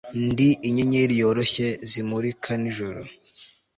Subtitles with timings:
[0.27, 3.01] ndi inyenyeri yoroshye zimurika nijoro